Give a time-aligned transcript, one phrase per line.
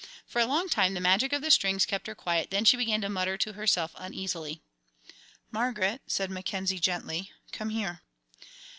[0.25, 3.01] For a long time the magic of the strings kept her quiet, then she began
[3.01, 4.63] to mutter to herself uneasily.
[5.51, 8.01] "Margaret," said Mackenzie, gently, "come here."